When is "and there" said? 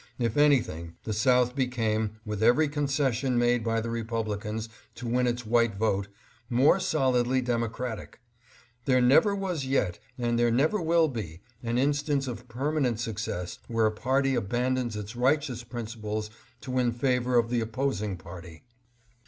10.17-10.49